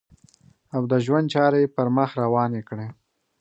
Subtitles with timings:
[0.75, 2.87] او د ژوند چارې یې پر مخ روانې کړې.